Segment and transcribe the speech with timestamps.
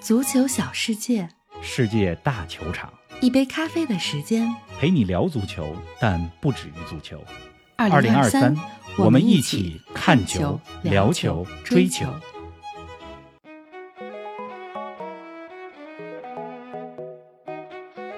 [0.00, 1.28] 足球小世界，
[1.60, 4.48] 世界大球场，一杯咖啡的时间。
[4.78, 7.22] 陪你聊足球，但不止于足球。
[7.76, 8.56] 二零二三，
[8.96, 12.06] 我们一起起看球聊球、追球。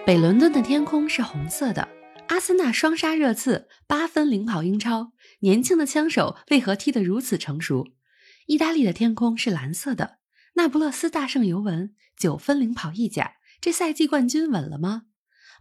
[0.06, 1.88] 北伦敦的天空是红色的，
[2.28, 5.12] 阿森纳双杀热刺，八分领跑英超。
[5.40, 7.88] 年轻的枪手为何踢得如此成熟？
[8.46, 10.18] 意大利的天空是蓝色的，
[10.54, 13.34] 那不勒斯大胜尤文，九分领跑意甲。
[13.60, 15.04] 这赛季冠军稳了吗？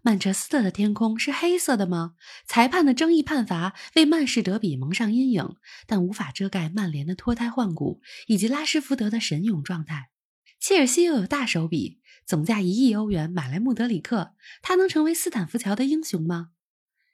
[0.02, 2.14] 曼彻斯特的天空是黑色的吗？
[2.46, 10.12] 裁判的争议判罚为曼市德比蒙上阴影，但无法遮盖曼联的脱胎换骨以及拉什福德的神勇状态。
[10.60, 16.52] 切尔西又有大手笔，总价一亿欧元买来穆德里克，他能成为斯坦福桥的英雄吗？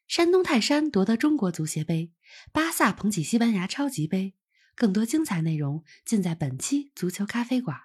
[0.07, 2.11] 山东泰山夺得中国足协杯，
[2.51, 4.35] 巴萨捧起西班牙超级杯。
[4.75, 7.77] 更多精彩内容尽在本期足球咖啡馆。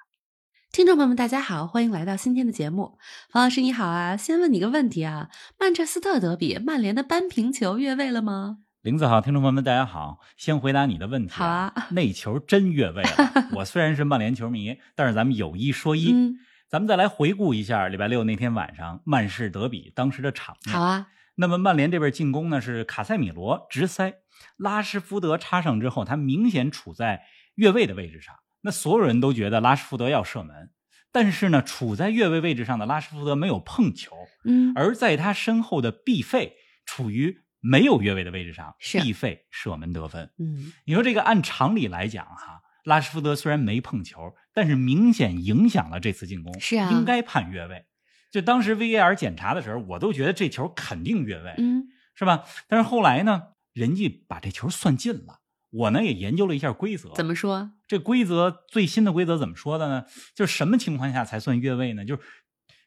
[0.72, 2.98] 听众朋友们，大家好，欢迎来到今天的节目。
[3.30, 5.28] 冯老师你好啊，先问你个问题啊，
[5.58, 8.58] 曼彻斯特德比，曼联的扳平球越位了吗？
[8.82, 10.18] 林子好，听众朋友们，大家好。
[10.36, 13.48] 先回答你的问题、好啊，那球真越位了。
[13.52, 20.74] 我虽然是曼联球迷，但是咱们有一说一，嗯，咱们再来回顾一下礼拜六那天晚上曼市德比当时的场面。
[20.74, 21.06] 好啊，
[21.40, 24.16] 那么曼联这边进攻呢是卡塞米罗直塞，
[24.58, 27.22] 拉什福德插上之后，他明显处在
[27.54, 28.34] 越位的位置上。
[28.60, 30.70] 那所有人都觉得拉什福德要射门，
[31.10, 40.30] 但是呢，处在越位位置上的拉什福德没有碰球，嗯，而在他身后的毕费处于没有越位的位置上，是毕费射门得分。
[40.38, 47.86] 嗯，你说这个按常理来讲哈，拉什福德虽然没碰球，但是明显影响了这次进攻，是啊应该判越位。
[48.30, 52.44] 就当时 VAR 检查的时候，我都觉得这球肯定越位，嗯，是吧？
[52.68, 55.40] 但是后来呢，人家把这球算进了。
[55.70, 57.70] 我呢也研究了一下规则，怎么说？
[57.86, 60.04] 这规则最新的规则怎么说的呢？
[60.34, 62.04] 就是什么情况下才算越位呢？
[62.04, 62.22] 就是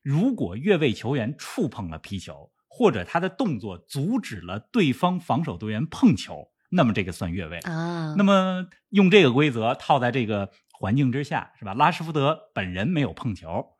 [0.02, 7.59] 如果越位球员触碰了皮球，或者他的动作阻止了对方防守队员碰球，那么这个算越位。
[7.59, 11.73] 啊，那么用这个规则套在这个环境之下，是吧？
[11.73, 13.78] 拉什福德本人没有碰球，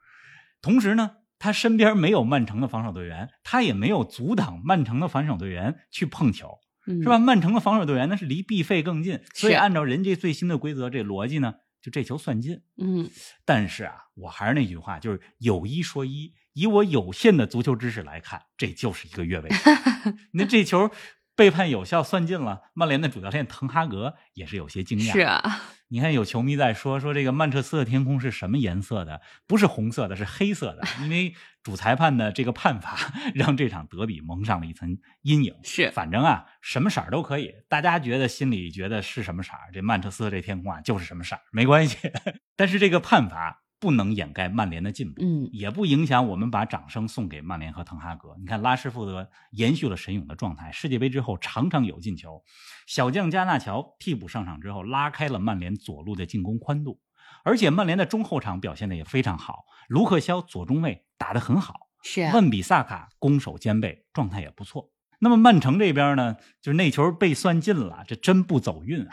[0.62, 1.12] 同时呢，
[1.44, 6.58] 他身边没有曼城的防守队员，他也没有阻挡曼城的防守队员去碰球。
[6.88, 7.18] 嗯是吧？？
[7.20, 12.62] 曼城的防守队员那是离必费更近，所以按照人家最新的规则，这逻辑呢，就这球算进。
[12.78, 13.10] 嗯，
[13.44, 19.50] 但是啊，我还是那句话，就是有一说一，以我有限的足球知识来看，这就是一个越位。
[20.32, 20.90] 那这球
[21.36, 25.12] 被判有效算尽了，曼联的主教练滕哈格也是有些惊讶。
[25.12, 29.22] 是啊， 你看有球迷在说说这个曼彻斯特天空是什么颜色的？
[29.48, 31.34] 不是红色的，是黑色的，因为
[31.64, 32.98] 主裁判的这个判罚
[33.34, 35.56] 让这场德比蒙上了一层阴影。
[35.64, 41.98] 是反正啊，什么色儿都可以，大家觉得心里觉得是什么色儿，这曼彻斯特这天空啊就是什么色儿，没关系。
[42.56, 48.34] 但是这个判罚不能掩盖曼联的进步，嗯，也不影响我们把掌声送给曼联和滕哈格。
[48.40, 52.42] 你看拉什福德延续了神勇的状态，世界杯之后常常有进球。
[52.88, 57.02] 小将加纳乔替补上场之后，拉开了曼联左路的进攻宽度，
[57.44, 59.66] 而且曼联的中后场表现的也非常好。
[59.90, 64.94] 卢克肖左中卫打得很好，是啊，万比萨卡攻守兼备，状态也不错。
[65.20, 69.12] 那么曼城这边呢，就是那球被算进了，这真不走运啊！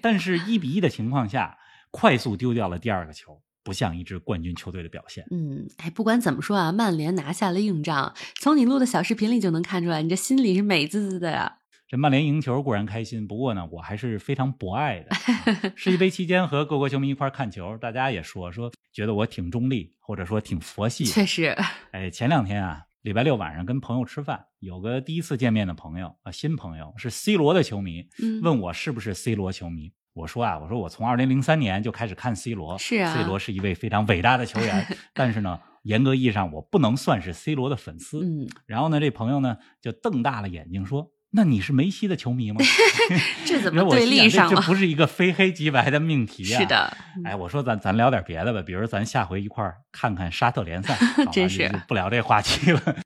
[0.00, 1.58] 但是一比一的情况下，
[1.90, 5.26] 快速丢掉了第二个球，不像一支冠军球队的表现。
[5.30, 8.14] 嗯，哎，不管怎么说啊，曼联拿下了硬仗。
[8.40, 11.58] 从你录的小视频里就能看出来，你这心里是美滋滋的呀。
[11.88, 15.10] 这曼联赢球固然开心，不过呢，我还是非常博爱的。
[15.10, 21.04] 啊世界杯期间和各国球迷一块看球，大家也说说觉得我挺中立，或者说挺佛系。
[21.04, 21.54] 确实，
[21.90, 29.92] 哎，前两天啊，礼拜六晚上跟朋友吃饭，有个第一次见面的朋友啊，新朋友是 C 罗的球迷，嗯，问我是不是 C 罗球迷。
[30.14, 38.20] 我说啊，我说我从二零零三年就开始看 C 罗，是啊，C 罗是一位非常伟大的球员， 但是呢，严格意义上我不能算是 C 罗的粉丝。
[38.24, 42.60] 嗯，然后呢，这朋友呢就瞪大了眼睛说：“那你是梅西的球迷吗？”
[43.46, 44.50] 这怎么对立上了？
[44.50, 46.60] 这这不是一个非黑即白的命题啊！
[46.60, 46.66] 是。
[46.66, 50.96] 的，哎，我说咱咱聊点别的吧，比如咱下回一块儿看看沙特联赛，
[51.32, 52.96] 真是不聊这话题了。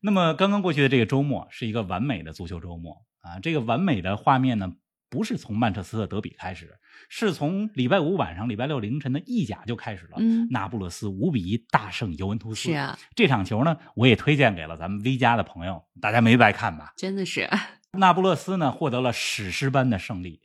[0.00, 4.72] 那么刚刚过去的这个周末是一个完美的足球周末啊，这个完美的画面呢，
[5.16, 6.74] 不是从曼彻斯特德比开始，
[7.08, 10.16] 是从礼拜五晚上、礼拜六凌晨的意甲就开始了。
[10.18, 12.64] 嗯，那不勒斯五比一大胜尤文图斯。
[12.64, 16.92] 是啊，这场球呢，我也推荐给了咱们 V 家的朋友，大家没白看吧？
[16.98, 17.48] 真的是，
[17.92, 20.42] 那不勒斯呢获得了史诗般的胜利。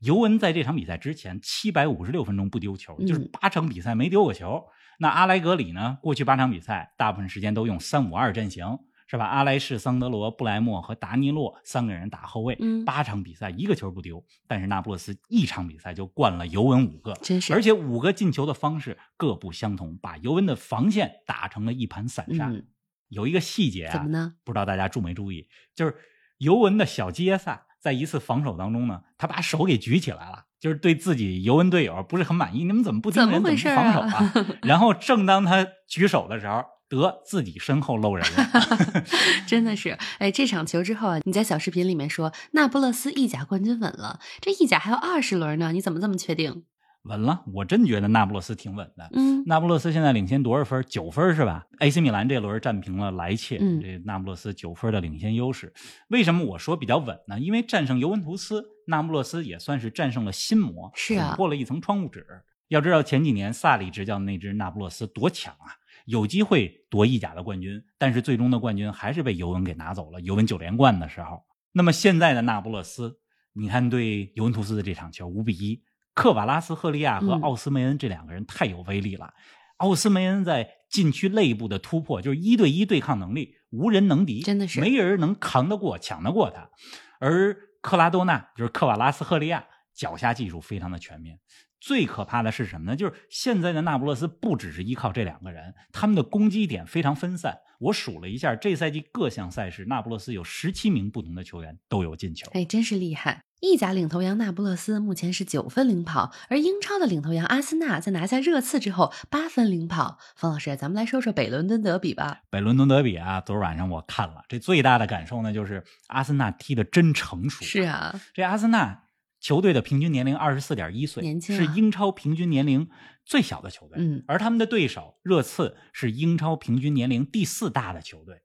[0.00, 4.64] 尤文在这场比赛之前七百五十六分钟不丢球，嗯就是八场比赛没丢过球。
[4.98, 8.64] 那阿莱格里呢，过去八场比赛大部分时间都用三五二阵型，
[9.06, 9.26] 是吧？
[9.26, 22.48] 阿莱士、桑德罗、布莱默和达尼洛三个人打后卫，嗯八场比赛一个球不丢，但是那不勒斯一场比赛就灌了尤文五个，真是而且五个进球的方式各不相同，把尤文的防线打成了一盘散沙。
[22.48, 22.66] 嗯
[23.10, 24.34] 有一个细节啊，怎么呢？
[24.42, 25.94] 不知道大家注没注意，就是
[26.38, 34.32] 尤文的小基耶萨在一次防守当中呢，他把手给举起来了，就是对自己尤文队友不是很满意，你们怎么不盯人，怎么不啊防守啊？
[34.64, 36.64] 然后正当他举手的时候，
[37.00, 39.04] 得自己身后漏人了。
[39.46, 46.64] 真的是，哎，这场球之后啊，你在小视频里面说那不勒斯意甲冠军稳了，这意甲还有二十轮呢，你怎么这么确定？
[47.04, 49.10] 稳了，我真觉得那不勒斯挺稳的。
[49.12, 50.82] 嗯，那不勒斯现在领先多少分？
[50.88, 55.70] 九分是吧？AC 米兰这轮战平了莱切，嗯这那不勒斯九分的领先优势。
[56.08, 57.38] 为什么我说比较稳呢？
[57.38, 62.24] 因为战胜尤文图斯，那不勒斯也算是战胜了心魔，是啊捅破了一层窗户纸。
[62.68, 70.20] 要知道前几年萨里执教的那支那不勒斯多强啊，有机会夺意甲的冠军，但是最终的冠军还是被尤文给拿走了。
[70.20, 71.42] 尤文九连冠的时候，
[71.72, 73.18] 那么现在的那不勒斯，
[73.52, 75.82] 你看对尤文图斯的这场球五比一，
[76.14, 79.32] 克瓦拉斯赫利亚和嗯奥斯梅恩这两个人太有威力了。
[79.78, 86.70] 奥斯梅恩在禁区内部的突破，就是一对一对抗能力无人能敌，真的是没人能扛得过、抢得过他。
[87.18, 91.38] 而克拉多纳就是克瓦拉斯赫利亚，脚下技术非常的全面。
[91.84, 92.96] 最可怕的是什么呢？
[92.96, 97.58] 就是现在的那不勒斯不只是依靠这两个人，他们的攻击点非常分散。
[97.78, 102.50] 我数了一下，这赛季各项赛事，那不勒斯有十七名不同的球员都有进球。
[102.54, 103.42] 哎，真是厉害！
[103.60, 110.18] 意甲领头羊那不勒斯目前是九分领跑，而英超的领头羊阿森纳在拿下热刺之后八分领跑。
[110.36, 112.40] 方老师，咱们来说说北伦敦德比吧。
[112.48, 117.62] 北伦敦德比啊，昨儿晚上我看了，这最大的感受呢，就是阿森纳踢得真成熟。
[117.62, 119.03] 是啊，这阿森纳
[119.44, 122.88] 球队的平均年龄二十四点一岁，年轻啊是英超平均年龄
[123.26, 123.98] 最小的球队。
[123.98, 128.40] 嗯而他们的对手热刺是英超平均年龄第四大的球队。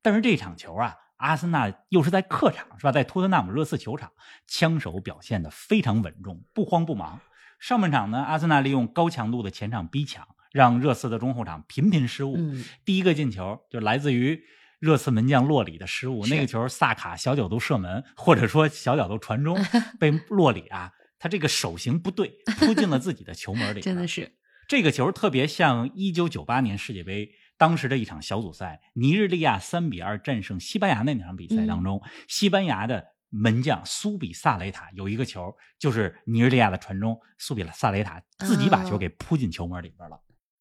[0.00, 2.90] 但是这场球啊，阿森纳又是在客场，是吧？
[2.90, 4.10] 在托特纳姆热刺球场，
[4.46, 7.20] 枪手表现的非常稳重，不慌不忙。
[7.60, 12.36] 上半场呢，阿森纳利用高强度的前场逼抢，让热刺的中后场频频失误。
[12.38, 14.42] 嗯，第一个进球就来自于
[14.78, 19.58] 热刺门将洛里的失误，那个球萨卡小角度射门，或者说小角度传中，
[19.98, 23.80] 被洛里啊，他这个手型不对，扑进了自己的球门里。
[23.80, 24.36] 真的是，
[24.68, 40.20] 这个球特别像一九九八年世界杯当时的一场小组赛，尼日利亚三比二战胜西班牙的那场比赛当中，西班牙的门将苏比萨雷塔有一个球，就是尼日利亚的传中，苏比萨雷塔自己把球给扑进球门里边了。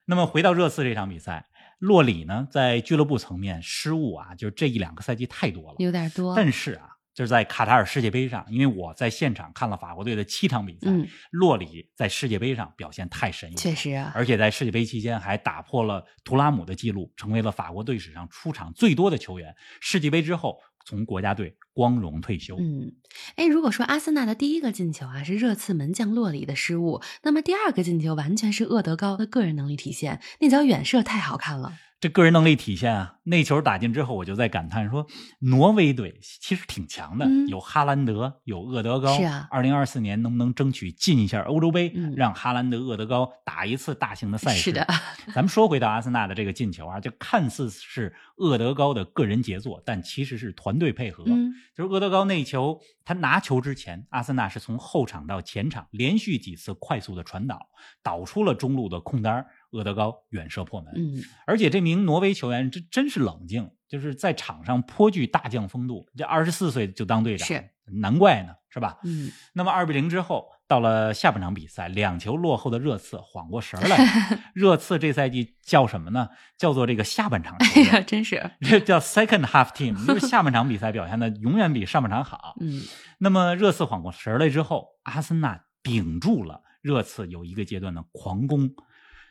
[0.09, 1.45] 那么回到热刺这场比赛，
[1.79, 5.75] 洛里呢在俱乐部层面失误啊，就是这一两个赛季太多了。
[5.79, 6.35] 有点多。
[6.35, 19.55] 但是啊，就是在卡塔尔世界杯上，因为我在现场看了法国队的七场比赛，嗯洛里在世界杯上表现太神勇，确实啊，而且在世界杯期间还打破了图拉姆的记录，成为了法国队史上出场最多的球员。
[19.79, 22.55] 世界杯之后，从国家队光荣退休。
[22.57, 22.93] 嗯，
[23.35, 31.73] 哎，如果说阿森纳的第一个进球啊是热刺门将洛里的失误，那么第二个进球完全是厄德高的个人能力体现，那脚远射太好看了。
[31.99, 33.15] 这个人能力体现啊！
[33.23, 35.05] 那球打进之后，我就在感叹说，
[35.39, 39.17] 挪威队其实挺强的，嗯有哈兰德，有厄德高。
[39.17, 44.61] 是啊二零二四年能不能争取进一下欧洲杯，嗯让哈兰德、厄德高打一次大型的赛事？
[44.61, 44.85] 是的，
[45.33, 51.23] 咱们说回到阿森纳的这个进球啊，就看似是厄德高的个人杰作，但其实是团队配合。
[51.27, 57.67] 嗯就是厄德高那球，他拿球之前，阿森纳是从后场到前场连续几次快速的传导，
[58.01, 60.93] 导出了中路的空单儿，厄德高远射破门。
[60.95, 66.05] 嗯，而且这名挪威球员这真是冷静，就是在场上颇具大将风度。
[66.15, 68.99] 这二十四岁就当队长，是难怪呢，是吧？
[69.03, 73.97] 嗯，那么二比零之后，到了下半场比赛，两球落后的热刺缓过神儿来。
[74.53, 76.29] 热刺这赛季叫什么呢？
[76.57, 82.55] 叫做这个下半场 球哎呀，真是，这叫 second half team，就是下半场比赛表现的永远比上半场好。
[82.59, 82.81] 嗯
[83.19, 88.69] 那么热刺缓过神儿来之后，阿森纳顶住了热刺有一个阶段的狂攻，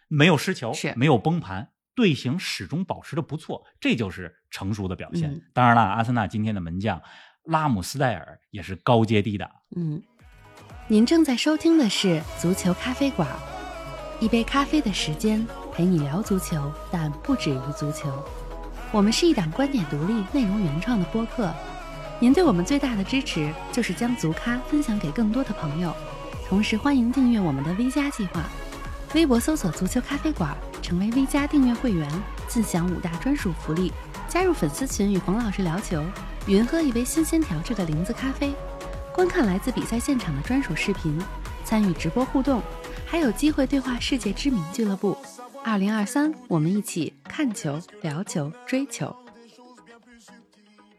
[0.09, 5.31] 没有失球，是没有崩盘，队形始终保持的不错，这就是成熟的表现。
[5.31, 7.01] 嗯当然了，阿森纳今天的门将
[7.45, 9.51] 拉姆斯戴尔也是高阶低档。
[9.77, 10.03] 嗯。
[10.89, 13.29] 您正在收听的是足球咖啡馆，
[14.21, 18.09] 一杯咖啡的时间陪你聊足球，但不止于足球。
[18.93, 21.53] 我们是一档观点独立、内容原创的播客。
[22.21, 25.93] 您对我们最大的支持就是将足咖分享给更多的朋友，
[26.49, 28.49] 同时欢迎订阅我们的 V 加计划。
[29.17, 32.07] 微博搜索“足球咖啡馆”，成为 V 加订阅会员，
[32.47, 33.91] 尽享五大专属福利：
[34.29, 36.05] 加入粉丝群与冯老师聊球，
[36.47, 38.53] 云喝一杯新鲜调制的零子咖啡，
[39.15, 41.19] 观看来自比赛现场的专属视频，
[41.65, 42.61] 参与直播互动，
[43.07, 45.17] 还有机会对话世界知名俱乐部。
[45.65, 49.17] 二零二三，我们一起看球、聊球、追球。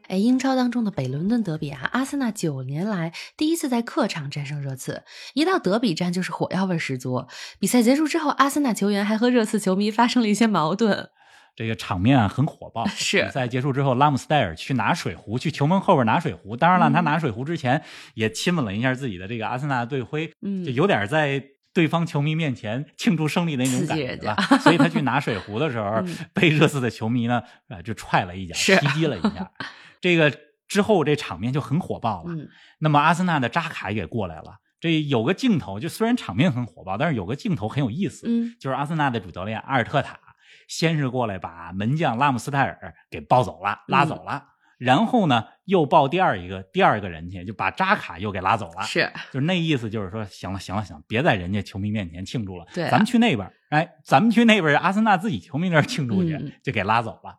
[0.08, 7.26] 哎，英超当中的北伦敦德比啊，阿森纳九年来第一次在客场战胜热刺，一到德比战就是火药味十足。
[7.60, 11.10] 比赛结束之后，阿森纳球员还和热刺球迷发生了一些矛盾。
[11.58, 12.88] 这个场面啊很火爆。
[12.88, 16.56] 是比赛结束之后，拉姆斯戴尔去拿水壶，去球门后边拿水壶。
[16.56, 17.84] 当然了，他拿水壶之前
[18.14, 24.58] 也亲吻了一下自己的这个阿森纳队徽，嗯就有点在对方球迷面前庆祝胜利的那种感觉。
[24.60, 29.52] 所以他去拿水壶的时候， 嗯被热刺的球迷呢，呃，就踹了一脚，袭击了一下。
[30.01, 30.32] 这个
[30.68, 32.34] 之后，这场面就很火爆了。
[32.34, 32.48] 嗯，
[32.80, 34.58] 那么阿森纳的扎卡也过来了。
[34.80, 40.20] 这有个镜头，就虽然场面很火爆，但是有个镜头很有意思，嗯就是阿森纳的主教练阿尔特塔
[40.68, 44.46] 先是过来把门将拉姆斯泰尔给抱走了，拉走了，
[44.77, 48.84] 然后呢又抱第二一个第二个人去，就把扎卡又给拉走了。
[48.84, 57.36] 是就是那意思，就是说，行了，行了，行了，别在人家球迷面前庆祝了，对啊咱们去那边，哎，咱们去那边，阿森纳自己球迷那儿庆祝去，嗯就给拉走了。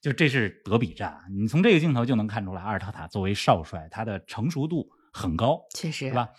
[0.00, 6.30] 就这是德比战，你从这个镜头就能看出来，阿尔特塔作为少帅，他的成熟度很高，确实是吧？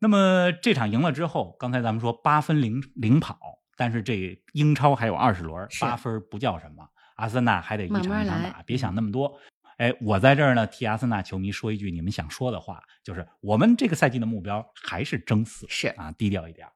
[0.00, 3.38] 那么这场赢了之后，刚才咱们说八分零领跑，
[3.76, 9.38] 但是这英超还有二十轮，是八分不叫什么，阿森纳还得一场一场打，别想那么多。
[9.78, 16.72] 哎，我在这儿呢，替阿森纳球迷说一句你们想说的话，就是我们这个赛季的目标还是争四，是啊，低调一点儿。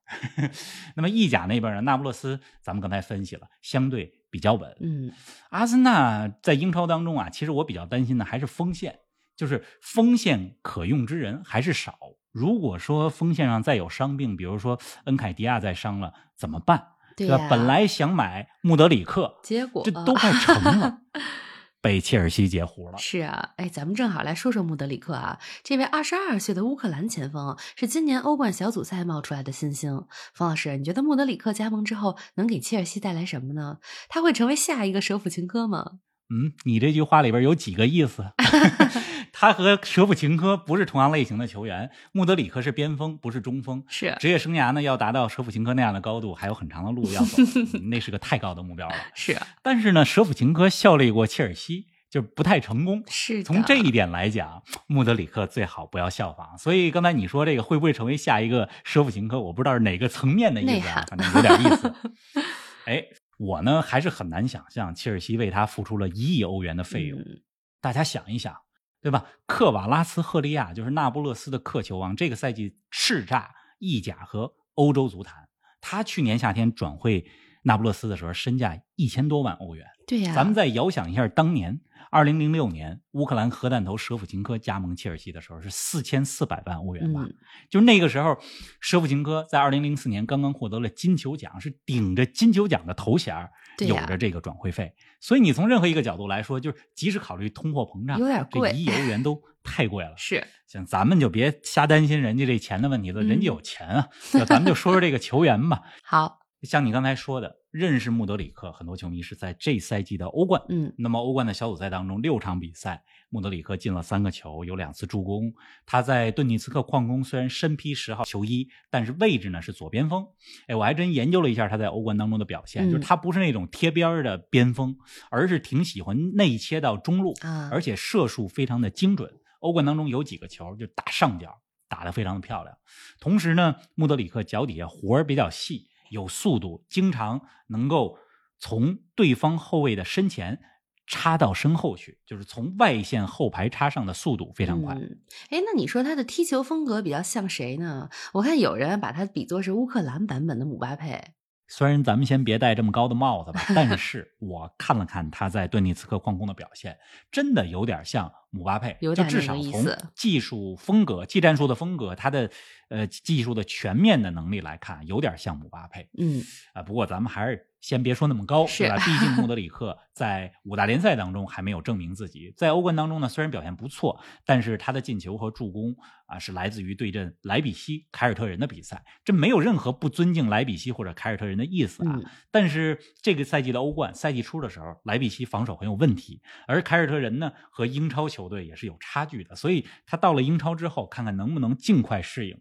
[0.97, 4.75] 那么意甲那边呢，那不勒斯咱们刚才分析了，相对比较稳。
[4.81, 5.13] 嗯
[5.51, 9.01] 阿森纳在英超当中啊，其实我比较担心的还是锋线，
[9.37, 11.99] 就是锋线可用之人还是少。
[12.31, 16.79] 如果说锋线上再有伤病，比如说恩凯迪亚再伤了，怎么办？
[16.79, 16.89] 吧？
[17.15, 21.01] 对呀本来想买穆德里克，结果这都快成了，
[21.83, 22.97] 被切尔西截胡了。
[22.97, 30.07] 是啊，哎，咱们正好来说说穆德里克啊，这位二十二岁的乌克兰前锋是今年欧冠小组赛冒出来的新星。
[30.33, 33.79] 冯老师，你觉得穆德里克加盟之后能给切尔西带来什么呢？
[34.09, 35.99] 他会成为下一个舍甫琴科吗？
[36.31, 38.25] 嗯，你这句话里边有几个意思？
[39.43, 43.83] 他和舍甫琴科不是同样类型的球员，穆德里克是边锋，不是中锋。
[43.89, 47.43] 是职业生涯呢，要达到舍甫琴科那样的高度，还有很长的路要走，
[47.75, 48.95] 嗯那是个太高的目标了。
[49.17, 53.03] 是但是呢，舍甫琴科效力过切尔西，就是不太成功。
[53.09, 56.57] 是，从这一点来讲，穆德里克最好不要效仿。
[56.57, 61.93] 所以刚才你说这个会不会成为下一个舍甫琴科，我不知道是哪个层面的意思啊，反正有点意思。
[62.87, 63.03] 哎，
[63.39, 67.19] 我呢还是很难想象切尔西为他付出了一亿欧元的费用。
[67.19, 67.43] 嗯
[67.83, 68.57] 大家想一想，
[69.03, 69.27] 对吧？
[69.47, 75.49] 克瓦拉斯赫利亚就是那不勒斯的克球王，这个赛季叱咤意甲和欧洲足坛。
[75.81, 77.27] 他去年夏天转会
[77.65, 79.85] 那不勒斯的时候，身价一千多万欧元。
[80.07, 81.81] 对呀、咱们再遥想一下，当年
[82.11, 87.23] 二零零六年乌克兰核弹头舍甫琴科加盟切尔西的时候是四千四百万欧元吧？
[87.23, 87.35] 嗯
[87.71, 88.37] 就是那个时候，
[88.81, 93.35] 舍甫琴科在二零零四年刚刚获得了金球奖，是顶着金球奖的头衔
[93.79, 94.93] 有着这个转会费。
[95.21, 100.15] 所以你从任何一个角度来说，就是即使考虑通货膨胀，有点贵这一亿欧元都太贵了。
[100.19, 104.09] 是像咱们就别瞎担心人家这钱的问题了，嗯人家有钱啊。
[104.33, 105.83] 那咱们就说说这个球员吧。
[106.03, 110.63] 好，像你刚才说的，认识穆德里克，很多球迷是在这赛季的欧冠。
[110.69, 115.53] 嗯那么欧冠的小组赛当中，六场比赛，穆德里克进了三个球，有两次助攻。
[115.85, 120.27] 他在顿涅茨克矿工虽然身披十号球衣，但是位置呢是左边锋。
[120.69, 124.97] 哎，我还真研究了一下他在欧冠当中的表现，嗯就是他不是那种贴边儿的边锋，
[125.31, 129.31] 而是挺喜欢内切到中路，啊，而且射术非常的精准。
[129.61, 132.77] 欧冠当中有几个球就打上角，打得非常的漂亮。
[133.21, 138.19] 同时呢，穆德里克脚底下活儿比较细，有速度，经常能够
[138.59, 140.61] 从对方后卫的身前
[141.07, 144.95] 插到身后去，就是从外线后排插上的速度非常快。
[144.95, 145.19] 嗯，
[145.51, 148.11] 哎，那你说他的踢球风格比较像谁呢？
[148.35, 151.33] 我看有人把他比作是乌克兰版本的姆巴佩。
[151.67, 156.99] 虽然咱们先别戴这么高的帽子吧，但是我看了看他在顿涅茨克矿工的表现，
[157.31, 162.51] 真的有点像姆巴佩，就至少从技术风格、技战术的风格，他的
[162.91, 166.07] 呃技术的全面的能力来看，有点像姆巴佩。
[166.19, 166.43] 嗯，
[166.75, 168.97] 啊，不过咱们还是先别说那么高，是对吧？
[168.97, 175.95] 毕竟穆德 里克在五大联赛当中还没有证明自己，在欧冠当中呢，虽然表现不错，但是他的进球和助攻
[176.27, 182.15] 啊是来自于对阵莱比锡凯尔特人的比赛，这没有任何不尊敬莱比锡或者凯尔特人的意思啊。
[182.15, 192.57] 嗯但是这个赛季的欧冠赛季初的时候，莱比锡防守很有问题，而凯尔特人呢和英超球队也是有差距的，所以他到了英超之后，看看能不能尽快适应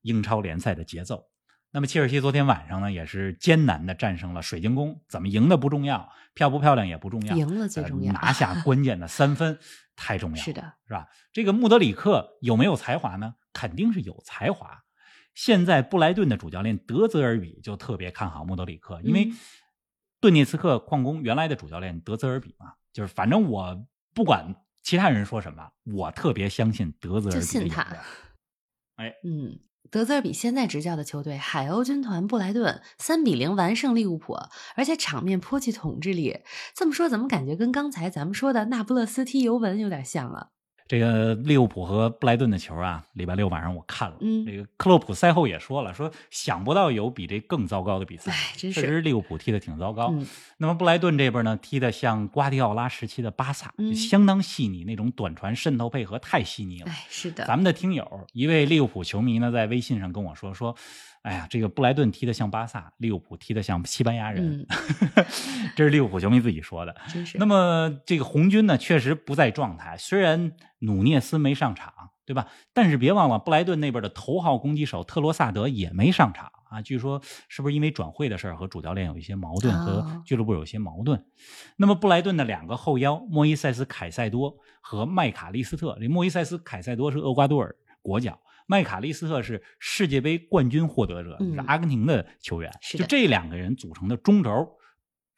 [0.00, 1.26] 英超联赛的节奏。
[1.72, 9.58] 那么切尔西昨天晚上呢，也是艰难的战胜了水晶宫，怎么赢的不重要，漂不漂亮也不重要，赢了最重要呃拿下关键的三分
[9.96, 11.08] 太重要了，是的，是吧？
[11.32, 13.34] 这个穆德里克有没有才华呢？
[13.54, 14.84] 肯定是有才华。
[15.34, 19.38] 现在布莱顿的主教练德泽尔比就特别看好穆德里克，因为嗯
[20.20, 27.72] 顿涅茨克矿工原来的主教练德泽尔比嘛，就是反正我不管其他人说什么，我特别相信德泽尔比。
[28.96, 29.58] 哎，嗯，
[29.92, 34.38] 德泽尔比现在执教的球队海鸥军团布莱顿三比零完胜利物浦，
[34.74, 36.38] 而且场面颇具统治力。
[36.74, 40.46] 这么说，怎么感觉跟刚才咱们说的那不勒斯踢尤文有点像啊？
[40.92, 44.16] 这个利物浦和布莱顿的球啊，礼拜六晚上我看了。
[44.20, 48.30] 嗯这个克洛普赛后也说了，说想不到有比这更糟糕的比赛。
[48.30, 50.10] 哎，真确实是，利物浦踢的挺糟糕。
[50.12, 50.26] 嗯
[50.58, 56.90] 那么布莱顿这边呢，踢的像瓜迪奥拉时期的巴萨，嗯就相当细腻，那种短传渗透配合太细腻了。
[56.90, 60.76] 哎，是的，咱们的听友一位利物浦球迷呢，在微信上跟我说说，
[61.22, 64.66] 哎呀，这个布莱顿踢得像巴萨，利物浦踢得像西班牙人，
[65.76, 66.94] 这是利物浦球迷自己说的。
[67.38, 69.96] 那么这个红军呢，确实不在状态。
[69.96, 71.92] 虽然努涅斯没上场，
[72.26, 72.48] 对吧？
[72.72, 76.82] 但是别忘了，布莱顿那边的头号攻击手特罗萨德也没上场啊。
[76.82, 81.24] 据说是不是因为转会的事儿和主教练有一些矛盾，和哦俱乐部有一些矛盾？
[81.76, 88.40] 那么布莱顿的两个后腰莫伊塞斯·凯塞多和麦卡利斯特，这莫伊塞斯·凯塞多是厄瓜多尔国脚。
[88.66, 92.72] 麦卡利斯特是世界杯冠军获得者，嗯是阿根廷的球员。
[92.82, 94.68] 就这两个人组成的中轴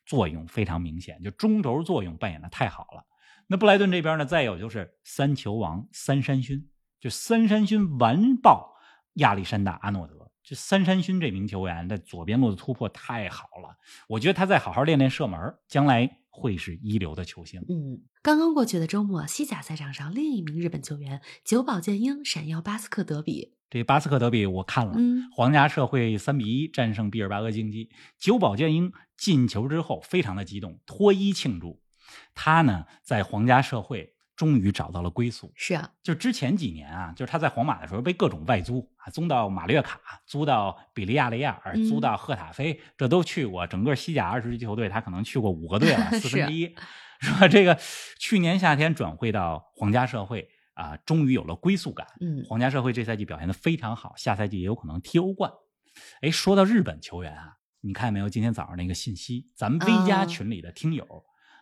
[0.07, 3.05] 作用非常明显，就中轴作用扮演的太好了。
[3.47, 6.69] 那布莱顿这边呢，再有就是三球王三山勋，
[7.01, 8.75] 就三山勋完爆
[9.15, 10.15] 亚历山大阿诺德。
[10.43, 13.75] 就三山勋这名球员在左边路的突破太好了，
[14.07, 17.61] 我觉得他再好好练练射门，将来会是一流的球星。
[17.69, 23.55] 嗯，刚刚过去的周末，西甲赛场上另一名日本球员久保建英闪耀巴斯克德比。
[23.71, 27.89] 这巴斯克德比我看了，嗯，皇家社会三比一战胜毕尔巴鄂竞技。
[28.19, 31.81] 久保建英进球之后非常的激动，脱衣庆祝。
[32.35, 35.53] 他呢在皇家社会终于找到了归宿。
[35.55, 43.67] 是啊，就之前几年啊，就是他在皇马的时候被各种外租啊，租到马略卡，租到比利亚雷亚尔，嗯租到赫塔菲，这都去过。
[43.67, 46.75] 整个西甲二十支球队，他可能去过五个队了， 四分之一，
[47.21, 47.47] 是吧？
[47.49, 47.79] 这个
[48.19, 52.07] 去年夏天转会到皇家社会啊，终于有了归宿感。
[52.21, 55.53] 嗯，皇家社会这赛季表现的非常好，下赛季也有可能踢欧冠。
[56.23, 58.29] 哎，说到日本球员啊，你看没有？
[58.29, 61.07] 今天早上那个信息，咱们 V 加啊群里的听友、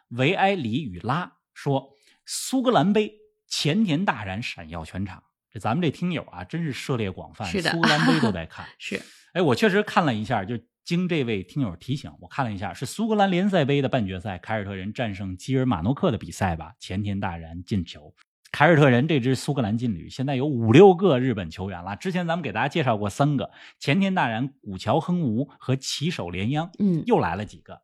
[0.08, 1.90] 维埃里与拉说，
[2.24, 3.14] 苏格兰杯
[3.48, 5.22] 前田大然闪耀全场。
[5.50, 8.66] 这咱们这听友啊，真是涉猎广泛，是苏格兰杯都在看。
[8.78, 9.02] 是，
[9.34, 16.72] 哎，我确实看了一下，就经这位听友提醒，我看了一下，是苏格兰联赛杯的半决赛，凯尔特人战胜基尔马诺克的比赛吧？
[16.80, 18.14] 前田大然进球。
[18.50, 27.82] 凯尔特人这支苏格兰劲旅现在有五六个日本球员了，之前咱们给大家介绍过三个：前田大然、古桥亨吾和旗手连央，嗯，又来了几个：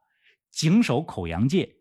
[0.50, 1.76] 井手口洋介、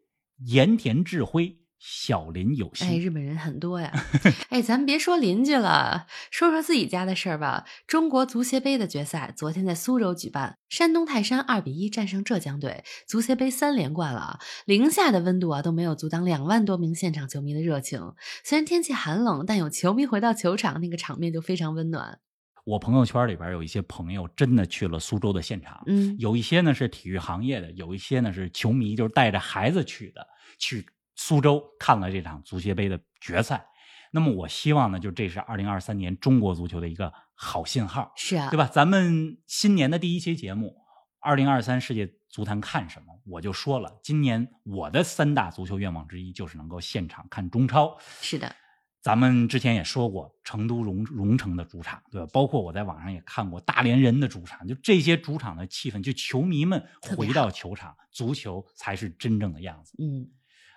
[0.46, 2.88] 盐田智辉、小林有心。
[2.88, 3.92] 哎，日本人很多呀。
[4.50, 7.66] 哎，咱们别说邻居了，说说自己家的事儿吧。
[7.86, 14.40] 中国足协杯的决赛昨天在苏州举办，山东泰山二比一战胜浙江队，足协杯三连冠了啊。
[14.66, 18.14] 零下的温度啊都没有阻挡两万多名现场球迷的热情。
[18.44, 22.20] 虽然天气寒冷，但有球迷回到球场，那个场面就非常温暖。
[22.66, 30.28] 我朋友圈里边有一些朋友真的去了苏州的现场，嗯，有一些呢是体育行业的，有一些呢是球迷，就是带着孩子去的，
[30.60, 30.86] 去
[31.18, 33.68] 苏州看了这场足协杯的决赛。
[34.12, 38.66] 那么我希望呢，就这是二零二三年中国足球的一个好信号，是啊，对吧？
[38.66, 40.74] 咱们新年的第一期节目，
[41.20, 43.08] 二零二三世界足坛看什么？
[43.26, 47.98] 我就说了，今年我的三大足球愿望之一就是能够现场看中超。
[48.22, 48.56] 是的，
[49.02, 52.28] 咱们之前也说过，成都蓉蓉城的主场，对吧？
[52.32, 59.94] 包括我在网上也看过大连人的主场，就这些主场的气氛，就球迷们回到球场，足球才是真正的样子。
[60.00, 60.30] 嗯，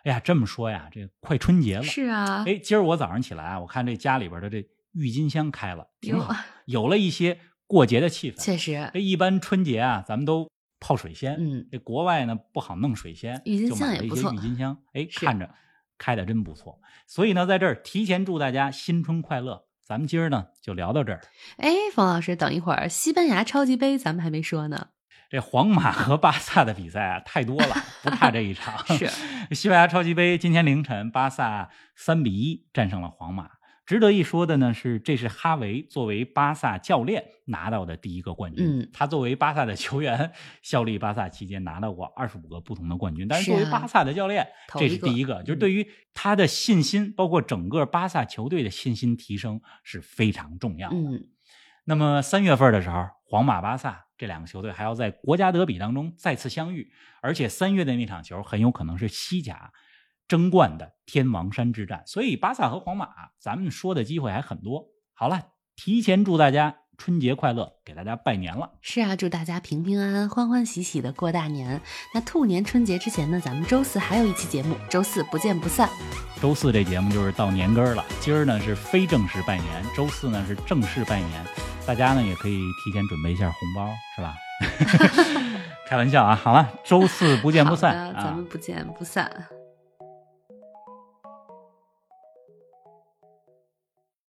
[0.05, 1.83] 哎呀，这么说呀，这快春节了。
[1.83, 6.35] 是啊，哎，今儿我早上起来啊，我看这家里边的这郁金香开了，挺好，
[6.65, 8.37] 有了一些过节的气氛。
[8.43, 11.37] 确实这，一般春节啊，咱们都泡水仙。
[11.39, 14.77] 嗯，这国外呢不好弄水仙，郁金香也不错郁金香。
[14.93, 15.55] 哎，看着
[15.99, 16.81] 开的真不错。
[17.07, 19.67] 所以呢，在这儿提前祝大家新春快乐。
[19.85, 21.21] 咱们今儿呢就聊到这儿。
[21.57, 24.91] 哎，冯老师，等一会儿，西班牙超级杯咱们还没说呢。
[25.31, 28.85] 这皇马和巴萨的比赛啊太多了，不差这一场。
[28.99, 29.09] 是
[29.55, 33.49] 西班牙超级杯今天凌晨，巴萨三比一战胜了皇马。
[33.87, 38.81] 值得一说的呢是，这是哈维作为巴萨教练拿到的第一个冠军。
[38.81, 44.45] 嗯他作为巴萨的球员，效力巴萨期间拿到过二十五个不同的冠军，但是作为巴萨的教练，
[44.79, 50.97] 这是第一个，就是嗯对于他的信心，包括整个巴萨球队的信心提升是非常重要的。
[50.97, 51.29] 嗯，
[51.85, 59.73] 那么三月份的时候，皇马、巴萨这两个球队还要在国家德比当中再次相遇，而且三月的那场球很有可能是西甲
[60.27, 64.89] 争冠的天王山之战，所以巴萨和皇马咱们说的机会还很多。
[65.15, 68.73] 好了，提前祝大家春节快乐，给大家拜年了。
[68.83, 71.81] 是啊，祝大家平平安安、欢欢喜喜的过大年。
[72.13, 75.89] 那兔年春节之前呢，咱们周四还有一期节目，周四不见不散。
[76.43, 81.43] 周四这节目就是到年根儿了，今儿呢是非正式拜年，周四呢是正式拜年，
[81.87, 84.35] 大家呢也可以提前准备一下红包，是吧？
[85.89, 89.47] 开玩笑啊，好了，周四不见不散， 咱们不见不散。